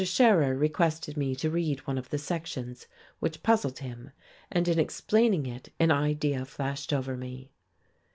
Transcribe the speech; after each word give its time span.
Scherer 0.03 0.55
requested 0.55 1.15
me 1.15 1.35
to 1.35 1.51
read 1.51 1.81
one 1.81 1.99
of 1.99 2.09
the 2.09 2.17
sections, 2.17 2.87
which 3.19 3.43
puzzled 3.43 3.77
him. 3.77 4.09
And 4.51 4.67
in 4.67 4.79
explaining 4.79 5.45
it 5.45 5.69
an 5.79 5.91
idea 5.91 6.43
flashed 6.45 6.91
over 6.91 7.15
me. 7.15 7.51